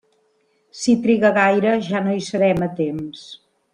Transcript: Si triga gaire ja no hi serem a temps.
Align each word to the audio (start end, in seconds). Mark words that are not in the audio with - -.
Si 0.83 0.95
triga 1.03 1.31
gaire 1.35 1.75
ja 1.91 2.01
no 2.07 2.17
hi 2.17 2.25
serem 2.31 2.65
a 2.69 2.71
temps. 2.81 3.23